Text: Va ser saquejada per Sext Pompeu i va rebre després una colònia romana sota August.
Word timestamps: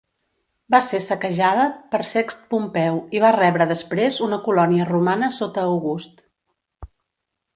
Va 0.75 0.77
ser 0.85 0.99
saquejada 1.07 1.65
per 1.91 1.99
Sext 2.11 2.47
Pompeu 2.53 2.97
i 3.17 3.21
va 3.25 3.31
rebre 3.37 3.67
després 3.73 4.19
una 4.29 4.41
colònia 4.49 4.89
romana 4.93 5.31
sota 5.41 5.67
August. 5.75 6.27